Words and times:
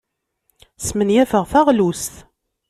Smenyafeɣ 0.85 1.43
taɣlust. 1.51 2.13